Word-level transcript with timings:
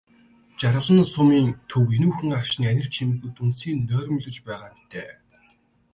Жаргалан 0.59 0.99
сумын 1.13 1.47
төв 1.69 1.85
энүүхэн 1.97 2.31
агшны 2.37 2.65
анир 2.71 2.87
чимээгүйд 2.95 3.33
дүнсийн 3.37 3.79
нойрмоглож 3.89 4.37
байгаа 4.47 4.71
мэтээ. 4.77 5.09